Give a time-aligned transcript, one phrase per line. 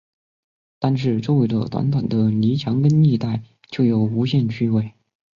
[0.79, 4.95] 单是周围的短短的泥墙根一带，就有无限趣味